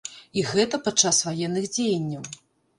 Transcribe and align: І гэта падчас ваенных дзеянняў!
І 0.37 0.43
гэта 0.51 0.79
падчас 0.87 1.21
ваенных 1.29 1.71
дзеянняў! 1.79 2.29